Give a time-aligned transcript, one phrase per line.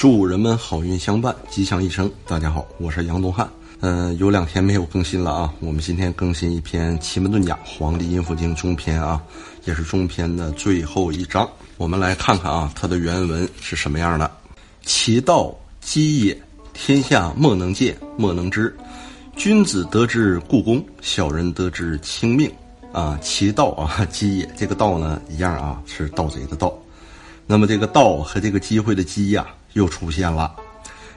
[0.00, 2.10] 祝人们好运相伴，吉祥一生。
[2.26, 3.46] 大家好，我是杨东汉。
[3.80, 5.52] 嗯，有两天没有更新了啊。
[5.60, 9.22] 我们今天更新一篇《奇门遁甲·黄帝阴符经》中篇啊，
[9.66, 11.46] 也是中篇的最后一章。
[11.76, 14.30] 我们来看看啊，它的原文是什么样的：
[14.86, 16.42] 其道基也，
[16.72, 18.74] 天下莫能见，莫能知。
[19.36, 22.50] 君子得之故功，小人得之轻命。
[22.90, 24.48] 啊，其道啊，基也。
[24.56, 26.72] 这个道呢，一样啊，是盗贼的盗。
[27.46, 30.54] 那么这个道和这个机会的机呀，又出现了。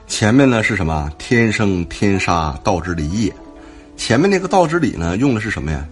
[0.06, 1.10] 前面呢是什么？
[1.18, 3.34] 天生天杀，道之理也。
[3.96, 5.86] 前面那个道之理呢，用的是什么呀？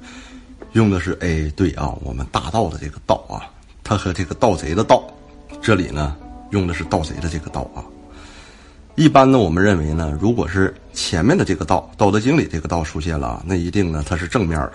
[0.73, 3.45] 用的是哎，对啊，我们大道的这个道啊，
[3.85, 5.03] 它和这个盗贼的盗，
[5.61, 6.17] 这里呢
[6.51, 7.85] 用的是盗贼的这个道啊。
[8.95, 14.73] 一般呢，我们认为呢，如果是前面的这个道，《道德经》里这个道出现了，那一定呢它是正面的。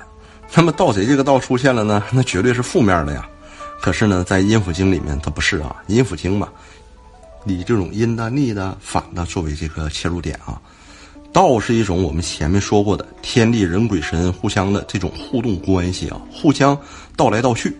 [0.55, 3.27] 那么盗贼这个道出现了呢，那绝对是负面的呀。
[3.79, 6.49] 可是呢，在阴府经里面它不是啊，阴府经嘛。
[7.47, 10.61] 以这种阴的、逆的、反的作为这个切入点啊，
[11.33, 16.77] 道是一种我们前面说过的天地人鬼神互相的这种互动关系啊，互相
[17.15, 17.75] 道来道去。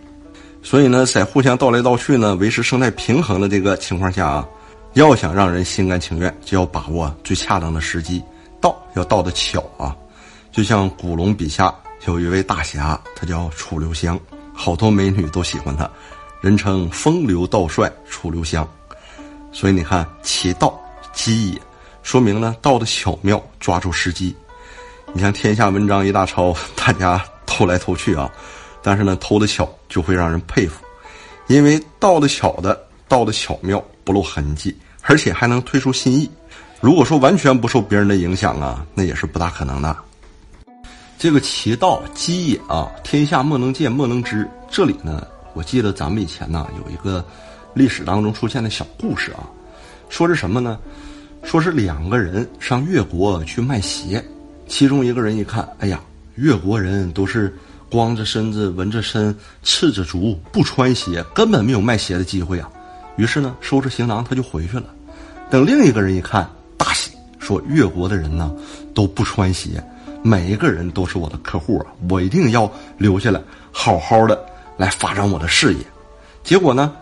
[0.62, 4.48] 所以呢，在互相道来道去呢，维持生态平衡的这个情况下啊，
[4.94, 8.22] 要想让人心甘情愿，就要把握最恰当的时机，
[8.60, 9.96] 道要道的巧啊。
[10.50, 11.72] 就像古龙笔下
[12.06, 14.18] 有一位大侠，他叫楚留香，
[14.52, 15.88] 好多美女都喜欢他，
[16.40, 18.68] 人称风流道帅楚留香。
[19.50, 20.78] 所以你看，其道
[21.12, 21.60] 机也，
[22.02, 24.34] 说明呢道的巧妙，抓住时机。
[25.12, 28.30] 你像天下文章一大抄， 大家偷来偷去啊，
[28.82, 30.84] 但是呢偷的巧就会让人佩服，
[31.48, 36.30] 因为道的巧的道的巧妙不露痕迹，而且还能推出新意。
[36.80, 39.96] 如果说完全不受别人的影响啊，那也是不大可能的。
[41.18, 44.48] 这个其道机也啊，天下莫能见，莫能知。
[44.70, 47.24] 这里呢，我记得咱们以前呢有一个。
[47.78, 49.46] 历史当中出现的小故事啊，
[50.08, 50.76] 说是什么呢？
[51.44, 54.22] 说是两个人上越国去卖鞋，
[54.66, 56.00] 其中一个人一看，哎呀，
[56.34, 57.56] 越国人都是
[57.88, 62.68] 光着身子、纹着身、赤着足，不穿鞋，根本没有卖鞋的机会啊。
[63.14, 64.86] 于是呢，收拾行囊他就回去了。
[65.48, 68.52] 等另一个人一看，大喜，说越国的人呢
[68.92, 69.80] 都不穿鞋，
[70.24, 73.40] 每一个人都是我的客户啊，我一定要留下来，
[73.70, 74.36] 好好的
[74.76, 75.80] 来发展我的事业。
[76.42, 76.92] 结果呢？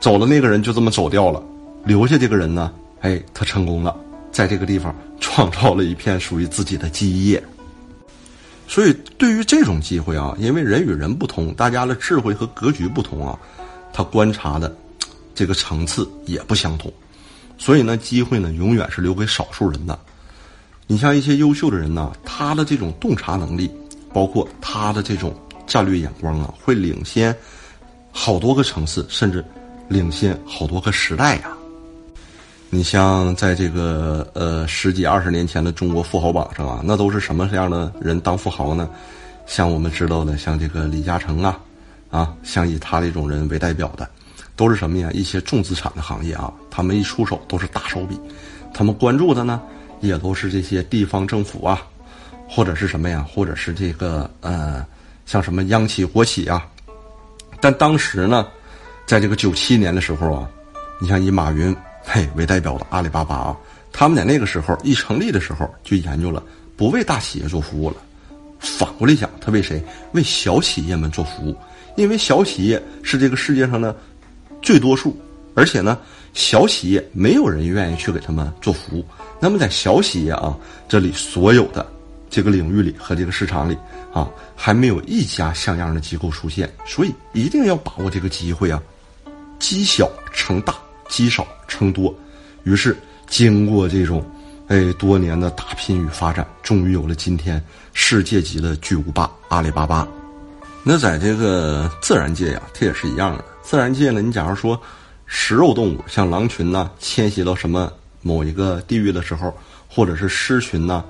[0.00, 1.42] 走的那个人就这么走掉了，
[1.84, 2.72] 留下这个人呢？
[3.00, 3.94] 哎，他成功了，
[4.32, 7.42] 在这个地方创造了一片属于自己的基业。
[8.68, 13.38] 所以，对于这种机会啊，因为人与人不同，大家的智慧和格局不同啊，
[13.92, 14.74] 他观察的
[15.34, 16.92] 这个层次也不相同。
[17.58, 19.98] 所以呢，机会呢，永远是留给少数人的。
[20.86, 23.70] 你像一些优秀的人呢，他的这种洞察能力，
[24.12, 25.34] 包括他的这种
[25.66, 27.34] 战略眼光啊，会领先
[28.10, 29.44] 好多个层次，甚至。
[29.88, 31.50] 领先好多个时代呀！
[32.68, 38.90] 你像在这个呃十几二十年前的中国富豪榜上啊，那都是什么样的人当富豪呢？
[39.46, 41.58] 像我们知道的，像这个李嘉诚啊，
[42.10, 44.08] 啊，像以他这种人为代表的，
[44.56, 45.08] 都是什么呀？
[45.12, 48.18] 一些重资产的行业啊，他们一出手都是大手笔，
[48.74, 49.62] 他们关注的呢，
[50.00, 51.80] 也都是这些地方政府啊，
[52.48, 53.24] 或者是什么呀？
[53.32, 54.84] 或者是这个呃，
[55.24, 56.66] 像什么央企国企啊。
[57.60, 58.48] 但当时呢？
[59.06, 60.50] 在这个九七年的时候啊，
[61.00, 63.56] 你像以马云嘿为代表的阿里巴巴啊，
[63.92, 66.42] 他们在那个时候一成立的时候就研究了
[66.76, 67.96] 不为大企业做服务了，
[68.58, 69.80] 反过来讲，他为谁？
[70.12, 71.56] 为小企业们做服务，
[71.94, 73.96] 因为小企业是这个世界上的
[74.60, 75.16] 最多数，
[75.54, 75.96] 而且呢，
[76.34, 79.04] 小企业没有人愿意去给他们做服务。
[79.38, 81.86] 那么在小企业啊，这里所有的
[82.28, 83.78] 这个领域里和这个市场里
[84.12, 88.82] 啊，还没有一家像样的机构出现，所以一定要把握这个机会啊。
[89.58, 90.74] 积小成大，
[91.08, 92.14] 积少成多，
[92.64, 92.96] 于是
[93.26, 94.24] 经过这种，
[94.68, 97.62] 哎多年的打拼与发展，终于有了今天
[97.92, 100.06] 世界级的巨无霸阿里巴巴。
[100.82, 103.44] 那在这个自然界呀，它也是一样的。
[103.62, 104.80] 自然界呢，你假如说
[105.26, 107.92] 食肉动物，像狼群呢，迁徙到什么
[108.22, 109.52] 某一个地域的时候，
[109.88, 111.04] 或者是狮群呢，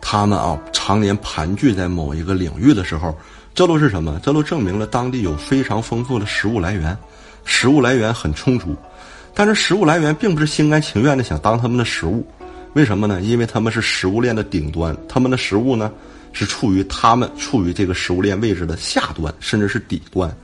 [0.00, 3.16] 它们啊常年盘踞在某一个领域的时候，
[3.54, 4.18] 这都是什么？
[4.20, 6.96] 这都证明了当地有非常丰富的食物来源。
[7.50, 8.76] 食物来源很充足，
[9.34, 12.24] 但是食物来源并不是心甘情愿的想当他们的食物，
[12.74, 13.20] 为什么呢？
[13.20, 15.90] 因为他们是食物链的顶端，他们的食物呢
[16.32, 20.34] 是处于他们处于这个食物链位置的下端，甚至是底端。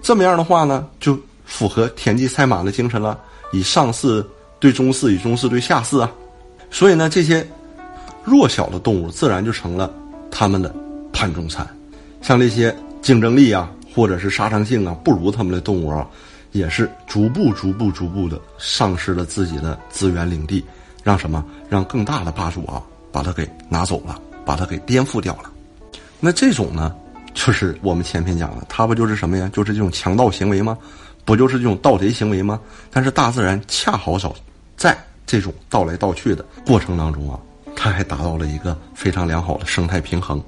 [0.00, 3.18] 这么样的话呢，就符合田忌赛马的精神了，
[3.52, 4.24] 以上巳
[4.60, 6.10] 对中巳，以中巳对下巳啊。
[6.70, 7.44] 所以呢，这些
[8.22, 9.92] 弱小的动物自然就成了
[10.30, 10.72] 他们的
[11.12, 11.68] 盘中餐，
[12.22, 16.06] 像这些竞争力啊，或者是杀伤性啊不如他们的动物啊。
[16.54, 20.64] 也是逐步、逐步、逐步的丧失了自己的资源领地，
[21.02, 21.44] 让什么？
[21.68, 22.80] 让更大的霸主啊，
[23.10, 24.16] 把它给拿走了，
[24.46, 25.50] 把它给颠覆掉了。
[26.20, 26.94] 那这种呢，
[27.34, 29.50] 就是我们前篇讲的，它不就是什么呀？
[29.52, 30.78] 就是这种强盗行为吗？
[31.24, 32.60] 不就是这种盗贼行为吗？
[32.88, 34.32] 但是大自然恰好少
[34.76, 34.96] 在
[35.26, 37.36] 这种盗来盗去的过程当中啊，
[37.74, 40.40] 它还达到了一个非常良好的生态平衡。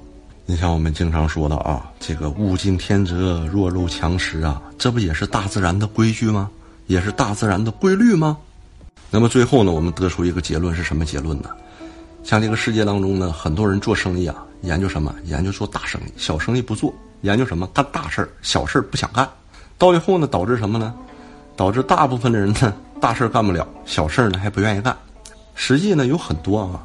[0.49, 6.49] 你像我们经常说的啊，这个物竞天择，弱肉强食啊，这不也是大自然的规矩吗？
[6.85, 8.37] 也是大自然的规律吗？
[9.11, 11.49] 那么最后呢，我们得出一个结论是什么结论呢？
[12.23, 15.13] 像这个世界当中呢，很多人做生意啊，研究什么？
[15.25, 16.93] 研究做大生意，小生意不做；
[17.23, 17.67] 研究什么？
[17.73, 19.29] 干大事儿，小事儿不想干。
[19.77, 20.95] 到最后呢，导致什么呢？
[21.57, 24.95] 导致大部分的人呢，大事儿干不了，小事儿呢还不愿意干。
[25.55, 26.79] 实际呢，有很多啊，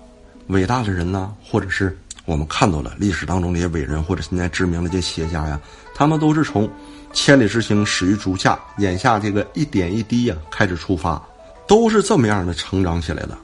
[0.48, 1.96] 伟大的人呢，或者是。
[2.24, 5.60] 我们看到了历史当中那些伟人，或者现在知名的这些企业家呀，
[5.94, 6.70] 他们都是从
[7.12, 11.20] 千里之行始于足下，眼下这个一点一滴呀开始出发，
[11.66, 13.36] 都是这么样的成长起来的。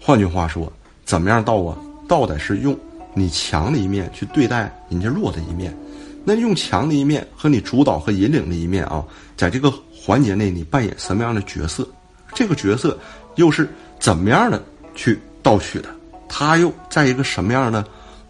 [0.00, 0.70] 换句话说，
[1.04, 1.76] 怎么样道啊？
[2.06, 2.78] 道得是用
[3.14, 5.74] 你强的一面去对待人家弱的一面，
[6.24, 9.02] 那用强的一面和你主导和引领的一面啊，
[9.36, 11.88] 在这个环节内你扮演什么样的角色？
[12.34, 12.98] 这个角色
[13.36, 13.66] 又是
[14.00, 14.62] 怎么样的
[14.94, 15.88] 去盗取的？
[16.28, 17.82] 他又在一个什么样的？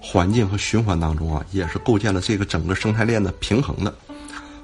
[0.07, 3.93] 环境和循环当中啊，也是构建了这个整个生态链的平衡的。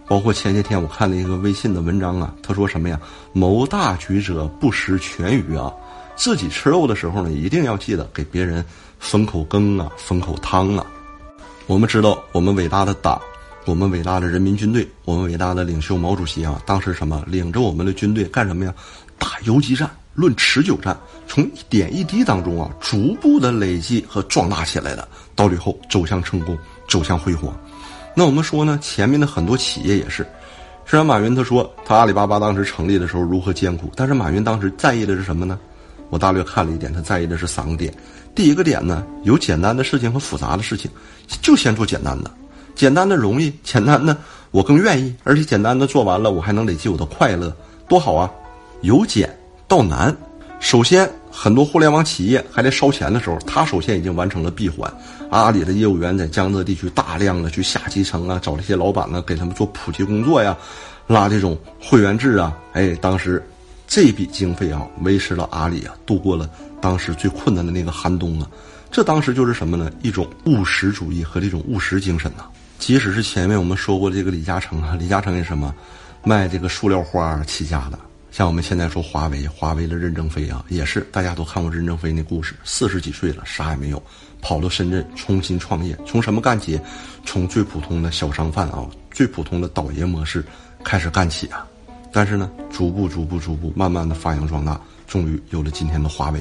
[0.07, 3.01] 包括前些天我看了一个微信的文章啊，他说什么呀？
[3.33, 5.73] 谋大局者不食全鱼啊，
[6.15, 8.63] 自己吃肉的时候呢，一定要记得给别人
[8.99, 10.85] 分口羹啊，分口汤啊。
[11.67, 13.19] 我们知道，我们伟大的党，
[13.65, 18.75] 我们伟大的人民军队，我们伟大的领袖毛主席啊，当时什么，领着我们的军队干什么呀？
[19.19, 19.91] 打游击战。
[20.13, 20.99] 论持久战，
[21.31, 25.06] 从一点一滴当中啊，逐步的累积和壮大起来的，
[25.37, 27.56] 到最后走向成功，走向辉煌。
[28.17, 30.27] 那我们说呢，前面的很多企业也是，
[30.85, 35.56] 虽然马云他说他阿里巴巴当时成立的时候如何艰苦，但是马云当时在意的是什么呢？
[36.09, 37.94] 我大略看了一点，他在意的是三个点。
[38.35, 40.91] 第一个点呢，有简单的事情和复杂的事情，
[41.41, 42.31] 就先做简单的，
[42.75, 44.17] 简单的容易，简单的
[44.50, 47.56] 我更愿意，而且简单的做完了，我还能累积我的快乐，
[47.87, 48.29] 多好啊！
[48.81, 49.33] 由简。
[49.69, 50.17] 到难，
[50.59, 54.93] 首先很多互联网企业还在烧钱的时候，他首先已经完成了闭环。
[55.31, 60.56] 阿里的业务员在江浙地区大量的去下基层啊，找这些老板呢，给他们做普及工作呀，
[61.06, 62.56] 拉这种会员制啊。
[62.73, 63.43] 哎，当时
[63.87, 66.50] 这笔经费啊，维持了阿里啊，度过了
[66.81, 68.49] 当时最困难的那个寒冬啊。
[68.91, 69.91] 这当时就是什么呢？
[70.03, 72.44] 一种务实主义和这种务实精神呐。
[72.81, 75.73] 即使是前面我们说过这个李嘉诚啊，李嘉诚是什么？
[76.25, 77.99] 卖这个塑料花起家的。
[78.31, 84.00] 像我们现在说华为，华为的任正非啊，也是大家都看过任正非那故事，四十几岁了，啥也没有，
[84.41, 86.81] 跑到深圳重新创业，从什么干起？
[87.27, 90.44] 从最普通的小商贩啊，最普通的倒爷模式
[90.85, 91.67] 开始干起啊。
[92.12, 96.41] 但是呢，逐步、逐步、逐步，慢慢的发扬壮大，终于有了今天的华为。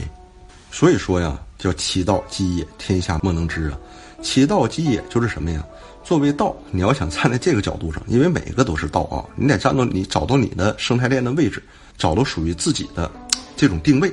[0.71, 3.77] 所以说呀，叫其道基也，天下莫能知啊。
[4.21, 5.65] 其道基也就是什么呀？
[6.09, 11.61] 作为道，你要想站在这个角度上，因为每个都是道啊，你得站到你找到你的生态链的位置，
[11.99, 13.11] 找到属于自己的
[13.55, 14.11] 这种定位。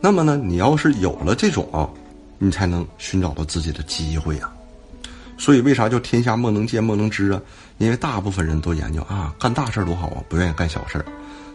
[0.00, 1.86] 那么呢，你要是有了这种啊，
[2.38, 4.50] 你才能寻找到自己的机会啊。
[5.36, 7.42] 所以为啥叫天下莫能见莫能知啊？
[7.76, 11.04] 因为大部分人都研究啊，干大事儿多好啊，不愿意干小事儿，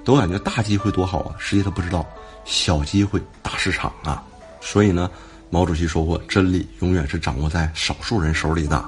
[0.06, 2.08] 都感觉大机会多好啊，实际他不知道
[2.46, 4.24] 小机会大市场啊。
[4.62, 5.10] 所以呢，
[5.50, 8.88] 毛主席说过，真理永远是掌握在少数人手里的。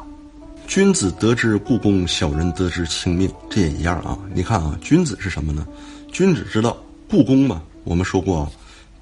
[0.67, 4.17] 君子得之故功，小人得之轻命，这也一样啊。
[4.33, 5.67] 你看啊，君子是什么呢？
[6.13, 6.77] 君子知道
[7.09, 7.61] 故功嘛。
[7.83, 8.51] 我们说过啊，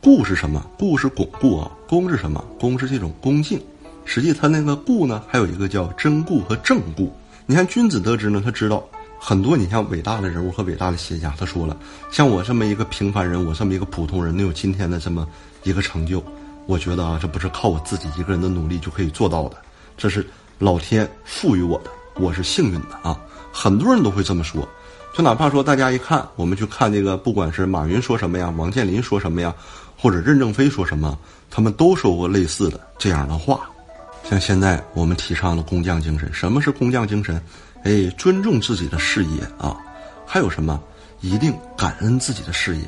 [0.01, 0.65] 故是什么？
[0.79, 1.69] 故是巩固啊。
[1.87, 2.43] 功是什么？
[2.59, 3.61] 功是这种恭敬。
[4.03, 7.13] 实际他那个固呢，还有一个叫真故和正固。
[7.45, 8.83] 你看君子得之呢，他知道
[9.19, 9.55] 很多。
[9.55, 11.77] 你像伟大的人物和伟大的企业家，他说了，
[12.11, 15.27] 像我这么一个平凡人，我这么一个普通人，能有今天的这么
[15.63, 16.23] 一个成就，
[16.65, 19.57] 我觉得啊，这不是靠我自己一个人的努力就可以做到的，
[19.95, 20.25] 这是。
[20.59, 23.17] 老天赋予我的，我是幸运的啊！
[23.49, 24.67] 很多人都会这么说，
[25.13, 29.55] 就哪怕说大家一看，我们去看这个，不管是马云说什么呀，王健林说什么呀，
[29.97, 31.17] 或者任正非说什么，
[31.49, 33.61] 他们都说过类似的这样的话。
[34.29, 37.41] 像现在我们提倡了工匠精神，什么是工匠精神？
[37.85, 39.77] 哎，尊重自己的事业啊！
[40.25, 40.77] 还有什么？
[41.21, 42.83] 一定感恩自己的事业，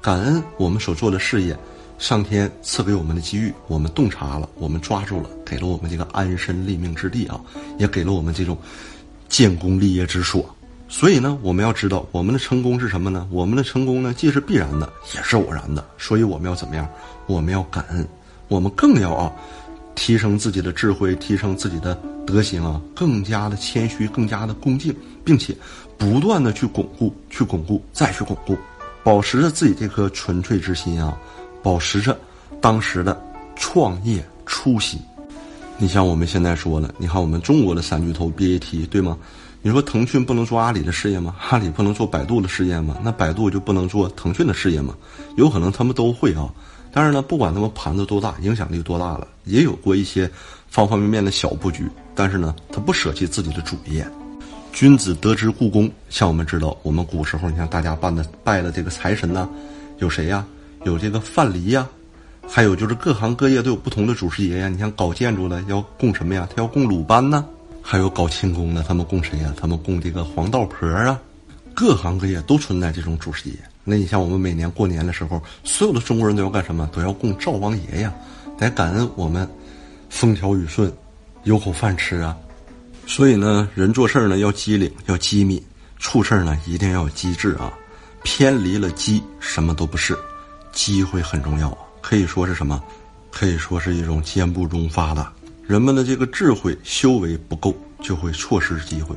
[0.00, 1.56] 感恩我们所做的事业。
[2.02, 7.40] 上天赐给我们的机遇，我们洞察了，我们抓住了，给了我们这个安身立命之地啊，
[7.78, 8.58] 也给了我们这种
[9.28, 10.44] 建功立业之所。
[10.88, 13.28] 所以呢，我们要知道我们的成功是什么呢？
[13.30, 15.86] 我们的成功呢，既是必然的，也是偶然的。
[15.96, 16.88] 所以我们要怎么样？
[17.28, 18.04] 我们要感恩，
[18.48, 19.32] 我们更要啊，
[19.94, 21.94] 提升自己的智慧，提升自己的
[22.26, 24.92] 德行啊，更加的谦虚，更加的恭敬，
[25.24, 25.56] 并且
[25.96, 28.58] 不断的去巩固，去巩固，再去巩固，
[29.04, 31.16] 保持着自己这颗纯粹之心啊，
[31.62, 32.18] 保持着
[32.60, 33.20] 当时的
[33.56, 35.00] 创业初心。
[35.78, 39.16] 你像我们现在说了，你看我们中国的三巨头 BAT 对吗？
[39.62, 41.36] 你说腾讯不能做阿里的事业吗？
[41.50, 42.96] 阿里不能做百度的事业吗？
[43.02, 44.94] 那百度就不能做腾讯的事业吗？
[45.36, 46.52] 有可能他们都会啊。
[46.92, 50.30] 但是呢，不管他们盘子多大，影响力多大了，也有过一些
[50.68, 51.88] 方方面面的小布局。
[52.14, 54.06] 但是呢，他不舍弃自己的主业。
[54.72, 59.48] 君子得之故宫，像我们知道，我们古时候你看大家办的拜的这个财神呢，
[59.98, 60.44] 有谁呀？
[60.84, 61.86] 有这个范蠡呀，
[62.48, 64.68] 还有就是各行各业都有不同的祖师爷呀。
[64.68, 66.48] 你像搞建筑的要供什么呀？
[66.54, 67.44] 他要供鲁班呢。
[67.84, 69.52] 还有搞轻功的，他们供谁呀？
[69.56, 71.20] 他们供这个黄道婆啊。
[71.74, 73.56] 各行各业都存在这种祖师爷。
[73.82, 76.88] 那你像我们每年过年的时候，所有的中国人都要干什么？
[76.92, 78.12] 都要供灶王爷呀，
[78.56, 79.48] 得感恩我们
[80.08, 80.92] 风调雨顺，
[81.42, 82.36] 有口饭吃啊。
[83.06, 85.58] 所以呢，人做事儿呢要机灵，要机敏；
[85.98, 87.72] 处事儿呢一定要有机智啊。
[88.22, 90.16] 偏离了机，什么都不是。
[90.72, 92.82] 机会很重要啊，可以说是什么？
[93.30, 95.26] 可以说是一种坚不中发的。
[95.66, 99.16] 人们的这个智慧修为不够，就会错失机会。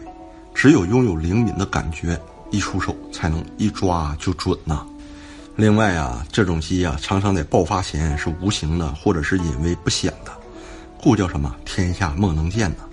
[0.54, 2.18] 只有拥有灵敏的感觉，
[2.50, 4.86] 一出手才能一抓就准呐。
[5.58, 10.32] 另外啊，这种机啊，常常在爆发前是无形的，或者是隐微不显的，
[11.02, 12.84] 故叫什么“天下莫能见”呐。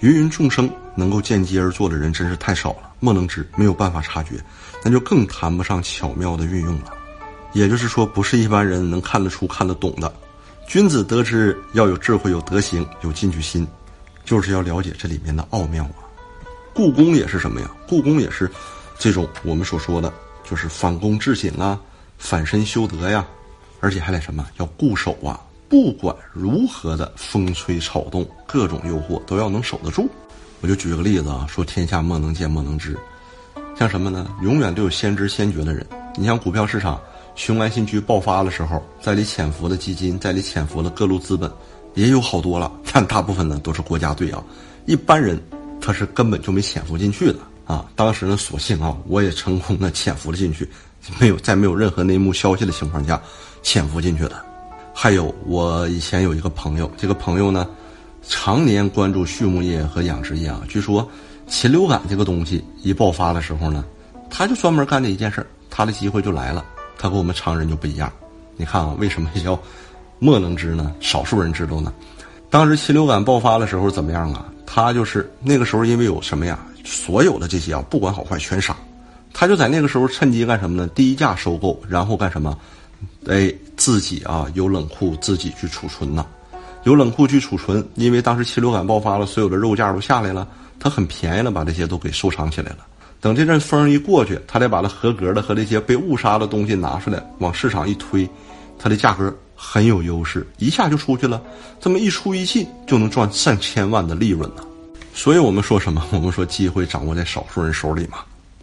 [0.00, 4.36] 芸芸众生能够见机而作的人真是太少了，莫能知，没有办法察觉，
[4.84, 6.92] 那就更谈不上巧妙的运用了。
[7.52, 10.12] 也就是说，不是一般人能看得出、看得懂的。
[10.68, 13.66] 君子得之要有智慧、有德行、有进取心，
[14.24, 16.06] 就是要了解这里面的奥妙啊。
[16.72, 17.68] 故宫也是什么呀？
[17.88, 18.48] 故宫也是
[18.96, 20.12] 这种我们所说的，
[20.48, 21.78] 就是反躬自省啊，
[22.18, 23.26] 反身修德呀，
[23.80, 24.46] 而且还得什么？
[24.58, 30.08] 要固守啊，不管如何的风吹草动，各种诱惑都要能守得住。
[30.60, 32.96] 我就举个例子啊，说天下莫能见，莫能知，
[33.76, 34.32] 像什么呢？
[34.40, 35.84] 永远都有先知先觉的人。
[36.16, 37.00] 你像股票市场。
[37.34, 41.50] 雄安新区爆发的时候，在里潜伏的基金，在里潜伏的各路资本，
[41.94, 44.44] 也有好多了，但大部分呢都是国家队啊，
[44.84, 45.40] 一般人
[45.80, 47.86] 他是根本就没潜伏进去的啊。
[47.96, 50.68] 当时呢，所幸啊，我也成功的潜伏了进去，
[51.18, 53.20] 没有在没有任何内幕消息的情况下
[53.62, 54.44] 潜伏进去的。
[54.92, 57.66] 还有我以前有一个朋友，这个朋友呢，
[58.28, 61.08] 常年关注畜牧业和养殖业啊，据说
[61.46, 63.82] 禽流感这个东西一爆发的时候呢，
[64.28, 66.62] 他就专门干这一件事儿，他的机会就来了。
[67.00, 68.12] 他和我们常人就不一样，
[68.58, 69.58] 你看啊，为什么叫
[70.20, 70.94] 莫能知呢？
[71.00, 71.90] 少数人知道呢。
[72.50, 74.44] 当时禽流感爆发的时候怎么样啊？
[74.66, 76.58] 他就是那个时候因为有什么呀？
[76.84, 78.76] 所有的这些啊，不管好坏全杀。
[79.32, 80.86] 他就在那个时候趁机干什么呢？
[80.88, 82.54] 低价收购，然后干什么？
[83.26, 86.26] 哎，自己啊有冷库自己去储存呐，
[86.82, 87.82] 有冷库去储存。
[87.94, 90.46] 因为当时禽流感爆发了，所有的肉价都下来了，
[90.78, 92.78] 他很便宜的把这些都给收藏起来了。
[93.20, 98.28] 等这阵风一过去，他得把它合格的和那些被误杀的东西拿出来，往市场一推，
[98.78, 101.42] 它的价格很有优势，一下就出去了。
[101.78, 104.64] 这么一出一进，就能赚上千万的利润呢。
[105.12, 106.02] 所以我们说什么？
[106.12, 108.18] 我们说机会掌握在少数人手里嘛。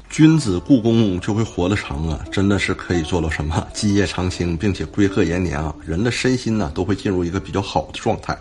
[0.09, 3.67] 君子故宫就会活得长啊，真的是可以做到什么？
[3.75, 5.75] 基业长青，并且归鹤延年啊。
[5.85, 8.35] 人的身心呢，都会进入一个比较好的状态。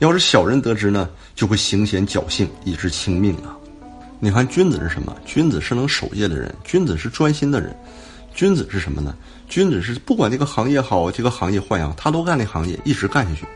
[0.00, 3.54] 要是小人得知呢，就会行险侥幸，以致轻命啊。
[4.18, 5.14] 你看，君子是什么？
[5.26, 7.76] 君子是能守业的人，君子是专心的人，
[8.34, 9.14] 君子是什么呢？
[9.48, 13.46] 君子是不管这个行业好，这个行业坏啊，他都干那行业，一直干下去。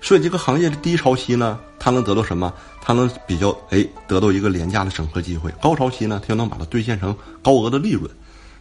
[0.00, 2.52] 所以这个行业的低潮期呢，他能得到什么？
[2.80, 5.52] 他能比较哎，得到一个廉价的整合机会。
[5.60, 8.10] 高潮期呢，他又能把它兑现成高额的利润。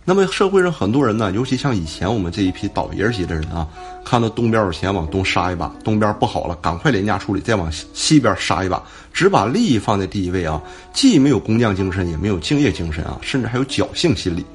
[0.07, 3.67] 那么社会上很多人呢，尤其像以前我们这一批倒爷级的人啊，
[4.05, 10.61] 看到东边有钱往东杀一把，东边不好了，赶快廉价处理，再往西边杀一把，只把利益放在第一位啊，
[10.93, 14.45] 既没有工匠精神，也没有敬业精神啊，甚至还有侥幸心理，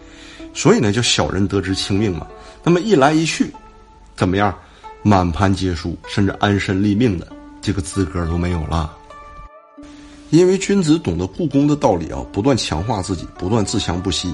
[0.54, 2.28] 所以呢，叫小人得之轻命嘛。
[2.62, 3.52] 那么一来一去，
[4.14, 4.57] 怎么样，
[5.02, 7.26] 满盘皆输，甚至安身立命的
[7.61, 8.97] 这个资格都没有了。
[10.31, 14.33] 因为君子懂得故宫的道理啊，不断强化自己，不断自强不息。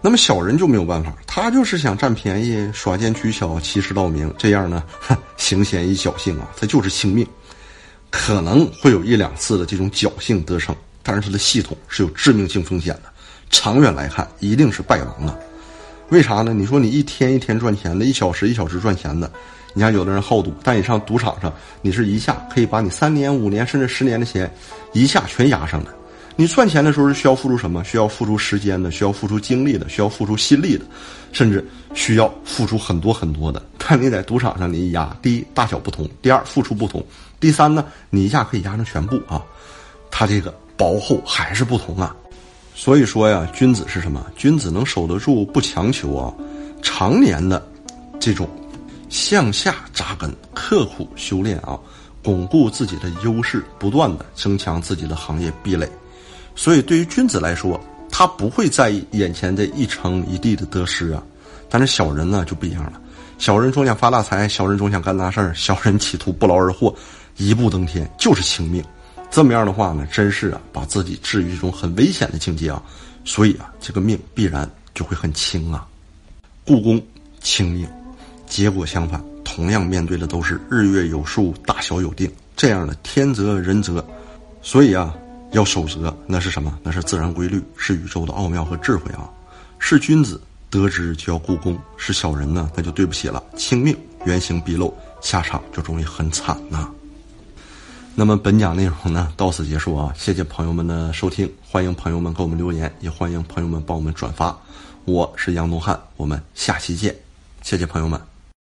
[0.00, 4.82] 那么小人就没有办法，他就是想占便宜、耍奸取巧、欺世盗名，这样呢，
[5.36, 7.26] 行险以侥幸啊，他就是轻命，
[8.10, 13.04] 可能会有一两次的这种侥幸得逞，但是他的系统是有致命性风险的，
[13.50, 15.40] 长远来看一定是败亡的。
[16.10, 16.54] 为啥呢？
[16.54, 19.30] 你说你一天一天赚钱的，一小时一小时赚钱的，
[19.74, 24.50] 你看有的人好赌，但你上赌场上，你是一下可以把你三年、五年甚至十年的钱
[24.92, 25.94] 一下全压上了。
[26.34, 27.82] 你赚钱的时候是需要付出什么？
[27.84, 30.84] 需要付出时间的，需要付出精力的，需要付出心力的，
[31.32, 33.60] 甚至需要付出很多很多的。
[33.76, 37.04] 但你在赌场上，你一压，第一大小不同，第二付出不同，
[37.40, 39.42] 第三呢，你一下可以压成全部啊，
[40.10, 42.14] 它这个薄厚还是不同啊。
[42.78, 44.24] 所以说呀，君子是什么？
[44.36, 46.32] 君子能守得住，不强求啊，
[46.80, 47.60] 常年的
[48.20, 48.48] 这种
[49.08, 51.76] 向下扎根、刻苦修炼啊，
[52.22, 55.90] 巩固自己的优势，不断的增强自己的行业壁垒。
[56.54, 57.80] 所以，对于君子来说，
[58.12, 61.20] 他不会在意眼前的一城一地的得失啊。
[61.68, 62.92] 但是小人呢就不一样了。
[63.38, 66.94] 小人总想发大财，小人总想干大事儿，小人企图不劳而获，
[67.38, 68.80] 一步登天就是轻命。
[69.30, 72.82] 这么样的话呢，真是啊，把自己置于一种很危险的境界啊。
[73.24, 75.86] 所以啊，这个命必然就会很轻啊。
[76.64, 77.00] 故宫
[77.40, 77.88] 轻命，
[78.46, 84.04] 结果相反，同样面对的都是日月有数、大小有定这样的天择人择。
[84.62, 85.14] 所以啊，
[85.52, 86.78] 要守则，那是什么？
[86.82, 89.28] 那是自然规律，是宇宙的奥妙和智慧啊。
[89.78, 90.40] 是君子。
[90.70, 96.90] 得之就要故宫，是小人呢，那就对不起了，轻命，原形毕露，下场就容易很惨呐。
[98.18, 104.58] 那么本讲内容呢，到此结束啊，谢谢朋友们的收听，欢迎朋友们给我们留言，也欢迎朋友们帮我们转发。
[105.04, 107.14] 我是杨东汉，我们下期见，
[107.62, 108.27] 谢谢朋友们。